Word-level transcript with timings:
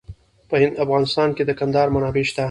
په 0.49 0.55
افغانستان 0.83 1.29
کې 1.35 1.43
د 1.45 1.51
کندهار 1.59 1.87
منابع 1.95 2.23
شته. 2.29 2.39